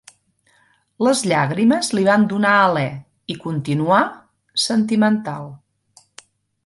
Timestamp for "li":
1.97-2.05